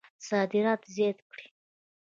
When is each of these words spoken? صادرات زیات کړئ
صادرات 0.27 0.81
زیات 0.95 1.17
کړئ 1.29 1.47